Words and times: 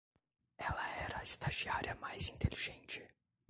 Ela 0.57 0.87
era 1.05 1.19
a 1.19 1.21
estagiária 1.21 1.93
mais 2.01 2.27
inteligente 2.29 3.07